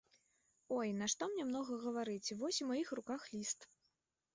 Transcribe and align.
Ой, 0.77 0.87
нашто 1.01 1.29
мне 1.35 1.45
многа 1.51 1.79
гаварыць, 1.85 2.35
вось 2.43 2.61
у 2.67 2.71
маіх 2.75 2.87
руках 3.01 3.33
ліст. 3.37 3.75